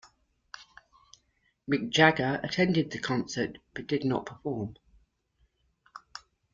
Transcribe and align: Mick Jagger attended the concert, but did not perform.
Mick 1.69 1.91
Jagger 1.91 2.39
attended 2.41 2.89
the 2.89 2.97
concert, 2.97 3.59
but 3.75 3.85
did 3.85 4.03
not 4.03 4.25
perform. 4.25 4.77